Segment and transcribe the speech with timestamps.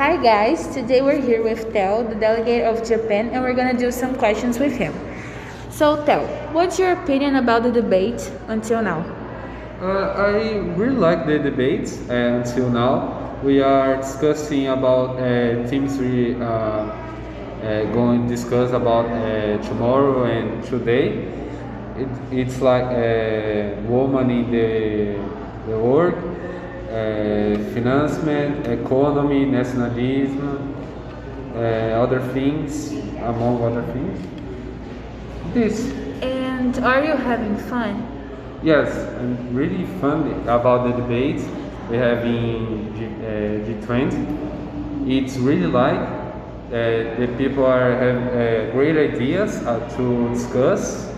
[0.00, 3.90] hi guys, today we're here with Theo, the delegate of Japan, and we're gonna do
[3.90, 4.94] some questions with him.
[5.68, 9.04] So, Theo, what's your opinion about the debate until now?
[9.82, 13.38] Uh, I really like the debates uh, until now.
[13.44, 20.64] We are discussing about uh, we uh, uh, going to discuss about uh, tomorrow and
[20.64, 21.28] today.
[21.98, 26.16] It, it's like a woman in the, the work,
[27.72, 30.74] financement, economy, nationalism,
[31.54, 31.58] uh,
[32.02, 34.18] other things, among other things.
[35.54, 35.92] This.
[36.22, 38.06] And are you having fun?
[38.62, 41.44] Yes, I'm really fun about the debates
[41.90, 45.08] we have in G, uh, G20.
[45.08, 51.12] It's really like uh, the people are have uh, great ideas uh, to discuss.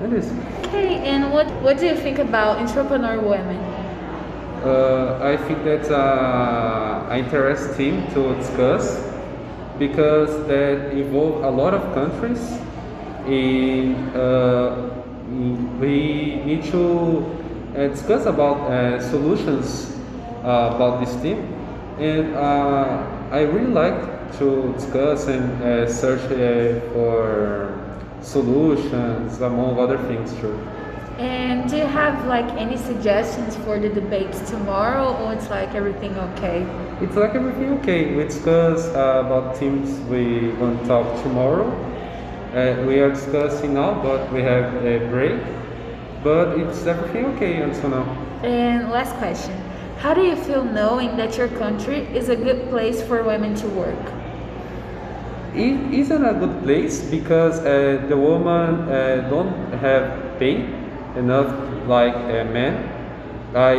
[0.00, 0.30] That is.
[0.66, 3.58] Okay, and what, what do you think about entrepreneur women?
[4.64, 9.08] Uh, I think that's uh, interesting to discuss
[9.78, 12.58] because that involve a lot of countries
[13.24, 14.90] and uh,
[15.78, 17.24] we need to
[17.76, 19.96] uh, discuss about uh, solutions
[20.42, 21.54] uh, about this theme
[22.00, 26.22] and I really like to discuss and search
[26.92, 27.78] for
[28.22, 30.58] solutions among other things too.
[31.18, 36.16] And do you have like any suggestions for the debates tomorrow, or it's like everything
[36.16, 36.62] okay?
[37.00, 38.14] It's like everything okay.
[38.14, 41.66] We discuss uh, about teams we going to talk tomorrow.
[42.54, 45.42] Uh, we are discussing now, but we have a break.
[46.22, 48.04] But it's everything okay until now.
[48.44, 49.56] And last question
[49.98, 53.66] How do you feel knowing that your country is a good place for women to
[53.66, 54.04] work?
[55.52, 60.62] It isn't a good place because uh, the woman uh, don't have pay
[61.18, 61.50] enough
[61.86, 62.94] like a man.
[63.54, 63.74] I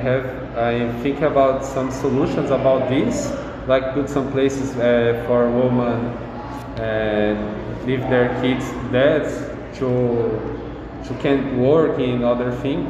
[0.00, 3.32] have I think about some solutions about this,
[3.66, 6.12] like put some places uh, for women
[6.78, 7.34] uh,
[7.86, 9.24] leave their kids dead
[9.74, 9.88] to
[11.04, 12.86] to can't work in other thing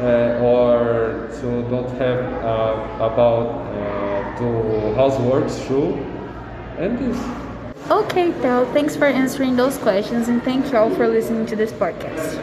[0.00, 5.94] uh, or to don't have uh, about uh, do housework too
[6.78, 7.18] and this
[7.88, 11.70] Okay, Theo, thanks for answering those questions and thank you all for listening to this
[11.70, 12.42] podcast.